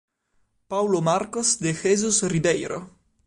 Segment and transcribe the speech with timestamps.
[0.67, 2.89] Paulo Marcos de Jesus Ribeiro